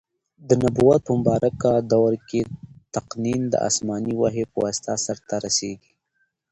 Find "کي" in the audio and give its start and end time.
2.29-2.41